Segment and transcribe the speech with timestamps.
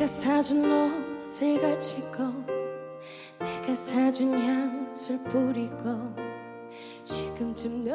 [0.00, 2.24] 내가 사준 옷을 걸치고
[3.38, 6.14] 내가 사준 향수를 뿌리고
[7.02, 7.94] 지금쯤 너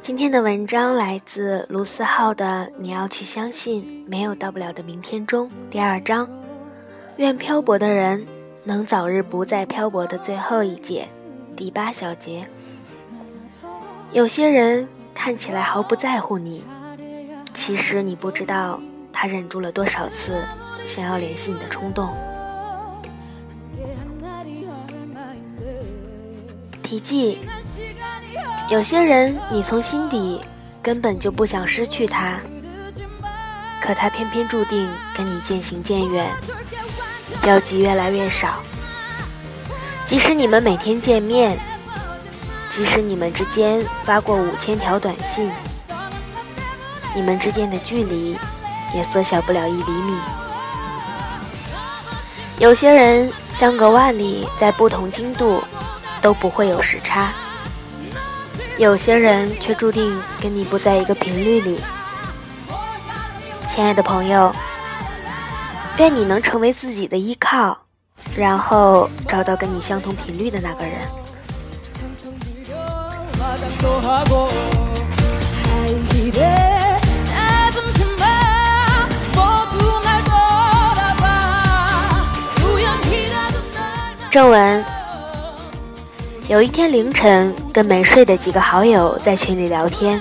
[0.00, 6.28] 今天的文章来自卢思浩的《你要去相信没有到不了的明天》中第二章，
[7.16, 8.24] 愿漂泊的人
[8.62, 11.08] 能早日不再漂泊的最后一节，
[11.56, 12.48] 第八小节。
[14.12, 16.62] 有些人看起来毫不在乎你，
[17.52, 18.80] 其实你不知道
[19.13, 20.43] 他忍住了多少次
[20.85, 22.13] 想要联系你的冲动。
[26.81, 27.39] 题记。
[28.69, 30.41] 有些人，你从心底
[30.81, 32.39] 根本就不想失去他，
[33.81, 36.29] 可他偏偏注定跟你渐行渐远，
[37.41, 38.63] 交集越来越少。
[40.05, 41.59] 即使你们每天见面，
[42.69, 45.51] 即使你们之间发过五千条短信，
[47.15, 48.37] 你们之间的距离
[48.93, 50.17] 也缩小不了一厘米。
[52.59, 55.63] 有些人相隔万里，在不同经度
[56.21, 57.31] 都不会有时差。
[58.77, 61.79] 有些人却注定跟你不在一个频率里，
[63.67, 64.53] 亲爱的朋友，
[65.97, 67.77] 愿你能成为自己的依靠，
[68.35, 70.97] 然后找到跟你相同频率的那个人。
[84.33, 84.83] 正文。
[86.47, 90.19] 有一天凌晨，跟没睡的几个好友在群里聊天，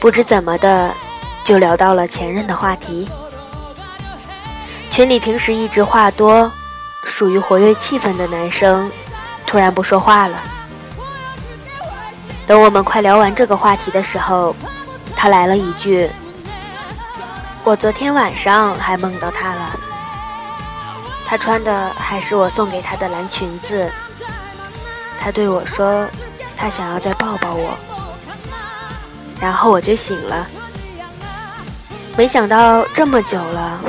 [0.00, 0.92] 不知怎么的，
[1.44, 3.08] 就聊到了前任的话题。
[4.90, 6.50] 群里平时一直话多、
[7.04, 8.90] 属于活跃气氛的男生，
[9.46, 10.36] 突然不说话了。
[12.44, 14.52] 等我们快聊完这个话题的时候，
[15.14, 16.10] 他来了一句
[17.62, 19.78] ：“我昨天晚上还梦到他了，
[21.30, 23.88] 他穿的还是我送给他的蓝裙子。”
[25.16, 26.08] 他对我说
[26.58, 27.78] ：“他想要再抱抱我。”
[29.40, 30.44] 然后我就醒了。
[32.16, 33.80] 没想到这么久了，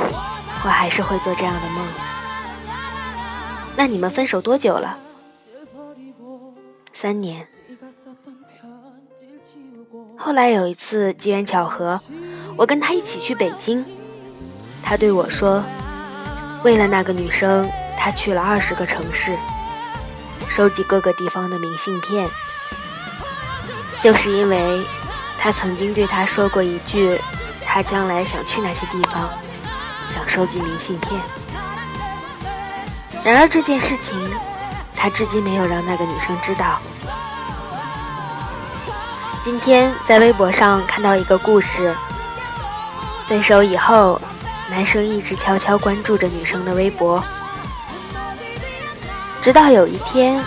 [0.62, 1.84] 我还是会做这样的梦。
[3.74, 4.96] 那你们分手多久了？
[6.92, 7.48] 三年。
[10.16, 12.00] 后来有一次机缘巧合，
[12.56, 13.84] 我跟他一起去北京。
[14.80, 15.64] 他对我说
[16.64, 19.36] ：“为了那个女生，他去了二十个城市。”
[20.50, 22.28] 收集各个地方的明信片，
[24.02, 24.84] 就是因为
[25.38, 27.18] 他曾经对他说过一句，
[27.64, 29.30] 他将来想去那些地方，
[30.14, 31.18] 想收集明信片。
[33.24, 34.14] 然而这件事情，
[34.94, 36.78] 他至今没有让那个女生知道。
[39.42, 41.96] 今天在微博上看到一个故事，
[43.26, 44.20] 分手以后，
[44.72, 47.22] 男生一直悄悄关注着女生的微博。
[49.42, 50.42] 直到有一天，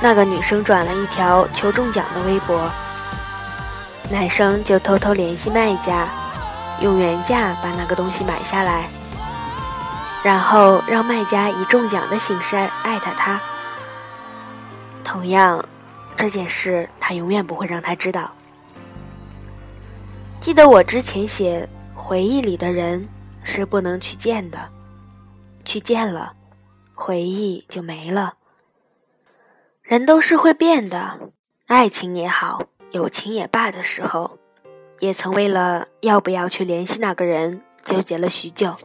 [0.00, 2.70] 那个女生转了一条求中奖的微博，
[4.08, 6.06] 男生就偷偷联系卖家，
[6.80, 8.88] 用原价把那个东西买下来，
[10.22, 12.54] 然后让卖家以中奖的形式
[12.84, 13.40] 艾特他。
[15.02, 15.60] 同样，
[16.14, 18.30] 这件事他永远不会让他知道。
[20.38, 23.08] 记得我之前写，回忆里的人
[23.44, 24.72] 是不能去见的，
[25.64, 26.34] 去见了。
[26.96, 28.34] 回忆就没了。
[29.82, 31.32] 人都是会变的，
[31.66, 32.62] 爱情也好，
[32.92, 34.38] 友情也罢的时候，
[35.00, 38.76] 也曾为了要不要去联系那个人纠结了许久。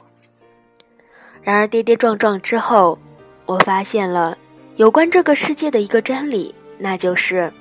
[1.42, 3.00] 然而跌跌撞撞之后，
[3.46, 4.38] 我发现了
[4.76, 7.54] 有关这个世界的一个真理，那就是：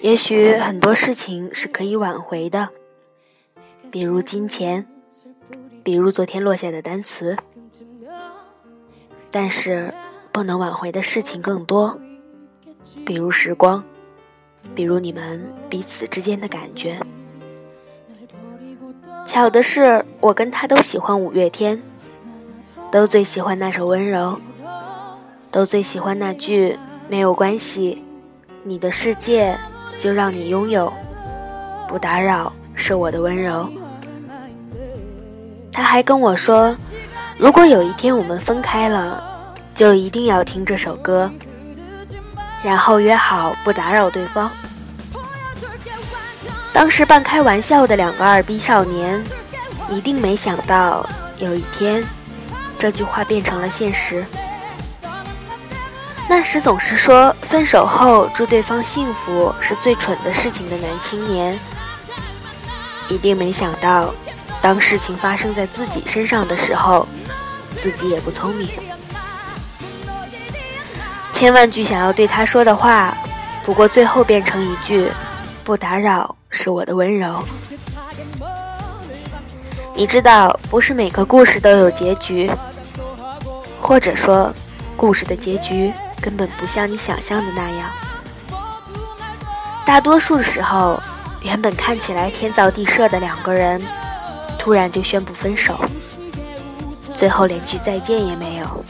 [0.00, 2.68] 也许很多事情是可以挽回的，
[3.90, 4.86] 比如金钱，
[5.84, 7.36] 比如昨天落下的单词。
[9.30, 9.92] 但是，
[10.32, 11.98] 不能挽回的事情更多，
[13.04, 13.82] 比如时光，
[14.74, 16.98] 比如你们彼此之间的感觉。
[19.26, 21.82] 巧的是，我跟他都喜欢五月天，
[22.92, 24.40] 都最喜欢那首《温柔》，
[25.50, 26.78] 都最喜欢那句
[27.10, 28.04] “没有关系，
[28.62, 29.58] 你的世界
[29.98, 30.92] 就让你拥有，
[31.88, 33.68] 不打扰是我的温柔。”
[35.74, 36.74] 他还跟我说。
[37.36, 39.20] 如果有一天我们分开了，
[39.74, 41.28] 就一定要听这首歌，
[42.62, 44.48] 然后约好不打扰对方。
[46.72, 49.22] 当时半开玩笑的两个二逼少年，
[49.90, 51.04] 一定没想到
[51.38, 52.04] 有一天，
[52.78, 54.24] 这句话变成了现实。
[56.28, 61.58] 那时总是说分手后祝对方幸福是最蠢的事情的男青年，
[63.08, 64.14] 一定没想到。
[64.64, 67.06] 当事情发生在自己身上的时候，
[67.78, 68.66] 自己也不聪明。
[71.34, 73.14] 千万句想要对他说的话，
[73.66, 75.12] 不过最后变成一句
[75.64, 77.44] “不打扰”是我的温柔。
[79.94, 82.50] 你知道，不是每个故事都有结局，
[83.78, 84.50] 或者说，
[84.96, 87.90] 故事的结局根本不像你想象的那样。
[89.84, 90.98] 大多数时候，
[91.42, 93.78] 原本看起来天造地设的两个人，
[94.64, 95.78] 突然就宣布分手，
[97.12, 98.84] 最后连句再见也没有。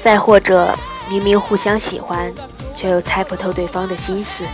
[0.00, 0.72] 再或者，
[1.08, 2.32] 明明互相喜欢，
[2.76, 4.44] 却又猜不透对方的心思，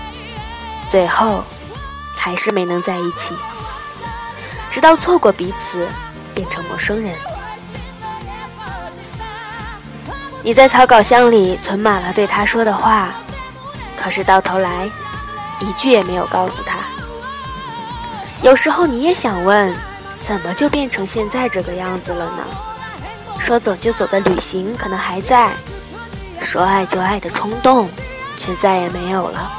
[0.89, 1.45] 最后
[2.17, 3.35] 还是没能在一起，
[4.71, 5.87] 直到错过彼此，
[6.35, 7.13] 变成陌生人。
[10.43, 13.13] 你在草稿箱里存满了对他说的话，
[13.95, 14.89] 可是到头来，
[15.61, 16.79] 一句也没有告诉他。
[18.45, 19.75] 有时候你也想问，
[20.21, 22.45] 怎么就变成现在这个样子了呢？
[23.41, 25.51] 说走就走的旅行可能还在，
[26.43, 27.89] 说爱就爱的冲动
[28.37, 29.51] 却再也没有了。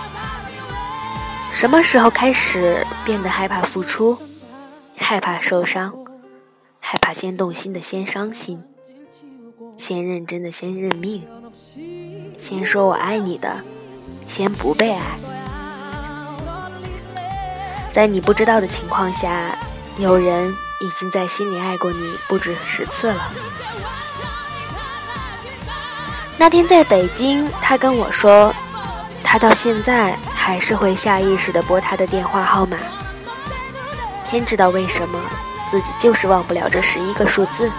[1.52, 4.20] 什么时候开始变得害怕付出，
[5.00, 5.92] 害怕受伤，
[6.80, 8.64] 害怕先动心的先伤心，
[9.80, 11.24] 先认真的先认命，
[12.38, 13.62] 先说我爱你的
[14.28, 15.18] 先不被爱？
[17.96, 19.58] 在你不知道的情况下，
[19.96, 23.32] 有人已经在心里爱过你不止十次了。
[26.36, 28.54] 那天在北京，他跟我说，
[29.24, 32.76] 他到现在还是会下意识地拨他的电话号码。
[34.30, 35.18] 天知道为什么，
[35.72, 37.72] 自己就是忘不了这十一个数字。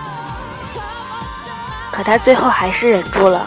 [1.93, 3.47] 可他最后还是忍住了，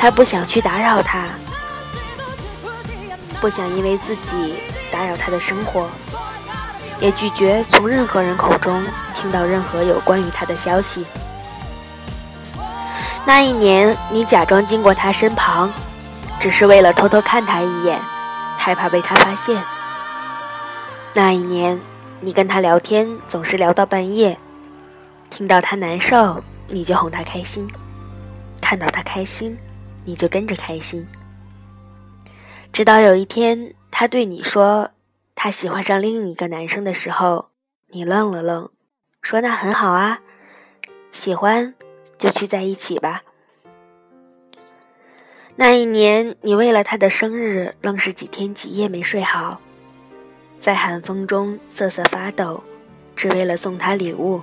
[0.00, 1.26] 他不想去打扰他，
[3.42, 4.54] 不想因为自己
[4.92, 5.90] 打扰他的生活，
[7.00, 8.80] 也拒绝从任何人口中
[9.12, 11.04] 听到任何有关于他的消息。
[13.26, 15.72] 那一年，你假装经过他身旁，
[16.38, 17.98] 只是为了偷偷看他一眼，
[18.56, 19.60] 害怕被他发现。
[21.12, 21.80] 那一年，
[22.20, 24.38] 你跟他聊天总是聊到半夜，
[25.30, 27.66] 听到他难受，你就哄他开心；
[28.60, 29.58] 看到他开心，
[30.04, 31.04] 你就跟着开心。
[32.72, 34.92] 直到有一天，他对你说
[35.34, 37.50] 他喜欢上另一个男生的时候，
[37.88, 38.70] 你愣了愣，
[39.20, 40.20] 说：“那很好啊，
[41.10, 41.74] 喜欢。”
[42.16, 43.24] 就去在一起吧。
[45.56, 49.60] 那一年，你为了他的生日，愣是几天几夜没睡好，
[50.60, 52.62] 在寒风中瑟瑟发抖，
[53.16, 54.40] 只为了送他礼物。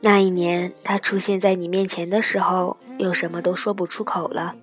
[0.00, 4.54] 那一年，他出现在你面前的时候，又什么都说不出口了。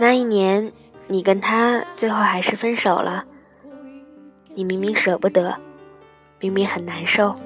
[0.00, 0.72] 那一年，
[1.08, 3.26] 你跟他最后还是分手了。
[4.54, 5.58] 你明明舍不得，
[6.38, 7.38] 明明很难受。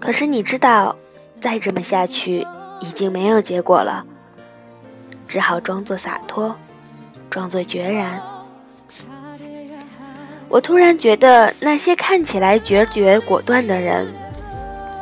[0.00, 0.96] 可是你知道，
[1.42, 2.46] 再这么下去
[2.80, 4.06] 已经没有结果了，
[5.28, 6.56] 只好装作洒脱，
[7.28, 8.22] 装作决然。
[10.48, 14.06] 我突然觉得，那些看起来决绝果断的人，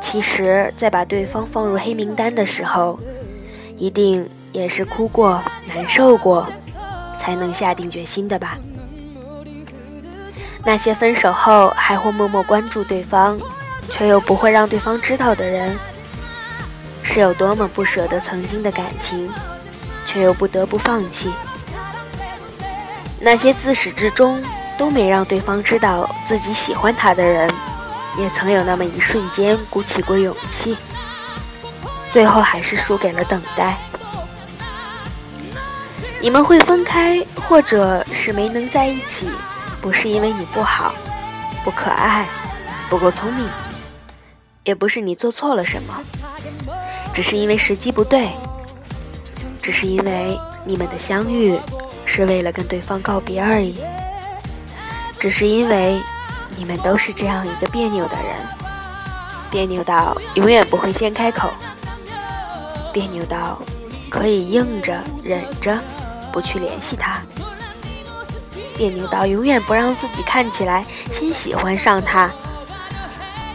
[0.01, 2.99] 其实，在把对方放入黑名单的时候，
[3.77, 6.47] 一定也是哭过、难受过，
[7.19, 8.57] 才能下定决心的吧。
[10.63, 13.37] 那些分手后还会默默关注对方。
[13.89, 15.77] 却又不会让对方知道的人，
[17.03, 19.29] 是有多么不舍得曾经的感情，
[20.05, 21.29] 却又不得不放弃。
[23.19, 24.41] 那些自始至终
[24.77, 27.51] 都没让对方知道自己喜欢他的人，
[28.17, 30.77] 也曾有那么一瞬间鼓起过勇气，
[32.09, 33.77] 最后还是输给了等待。
[36.23, 39.27] 你们会分开，或者是没能在一起，
[39.81, 40.95] 不是因为你不好、
[41.65, 42.25] 不可爱、
[42.89, 43.45] 不够聪明。
[44.63, 45.93] 也不是你做错了什么，
[47.13, 48.29] 只是因为时机不对，
[49.61, 51.59] 只是因为你们的相遇
[52.05, 53.75] 是为了跟对方告别而已，
[55.19, 55.99] 只是因为
[56.55, 58.47] 你们都是这样一个别扭的人，
[59.51, 61.49] 别扭到永远不会先开口，
[62.93, 63.61] 别扭到
[64.09, 65.77] 可以硬着忍着
[66.33, 67.21] 不去联系他，
[68.75, 72.29] 别扭到永远不让自己看起来先喜欢上他。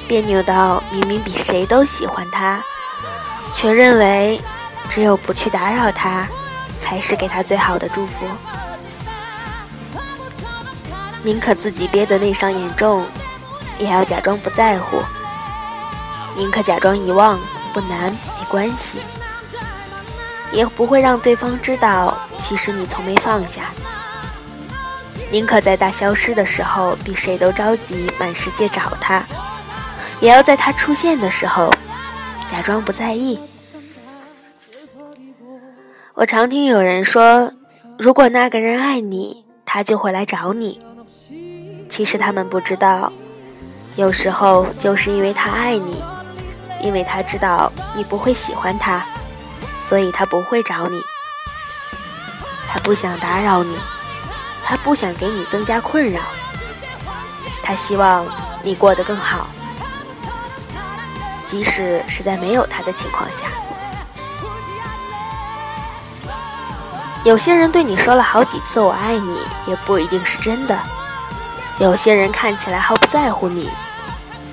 [0.06, 2.62] 别扭到明明比谁都喜欢他，
[3.52, 4.40] 却认为
[4.88, 6.26] 只有不去打扰他，
[6.80, 8.26] 才是给他最好的祝福。
[11.24, 13.04] 宁可自己憋得内伤严重，
[13.78, 15.00] 也要假装不在乎；
[16.36, 17.38] 宁可假装遗忘，
[17.74, 19.00] 不难没关系，
[20.52, 23.72] 也不会让对方知道，其实你从没放下。
[25.30, 29.22] 宁可在他消失的时候比谁都着急，满世界找他，
[30.20, 31.70] 也要在他出现的时候
[32.50, 33.38] 假装不在意。
[36.14, 37.52] 我常听有人说，
[37.98, 40.80] 如果那个人爱你，他就会来找你。
[41.90, 43.12] 其实他们不知道，
[43.96, 46.02] 有时候就是因为他爱你，
[46.82, 49.04] 因为他知道你不会喜欢他，
[49.78, 51.02] 所以他不会找你。
[52.68, 53.76] 他不想打扰你。
[54.70, 56.20] 他不想给你增加困扰，
[57.62, 58.26] 他希望
[58.62, 59.48] 你过得更好，
[61.46, 63.46] 即使是在没有他的情况下。
[67.24, 70.78] 有些人对你说了好几次“我爱你”，也不一定是真的。
[71.78, 73.70] 有些人看起来毫不在乎你，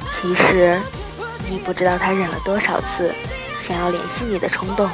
[0.09, 0.79] 其实
[1.49, 3.13] 你不知道他忍了多少次
[3.59, 4.89] 想要联系你的冲动。